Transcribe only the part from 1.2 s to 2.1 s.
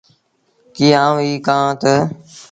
ايٚ ڪهآنٚ تا